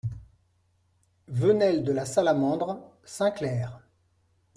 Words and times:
Venelle 1.27 1.83
de 1.83 1.91
la 1.91 2.05
Salamandre, 2.07 2.79
Saint-Clair 3.03 3.81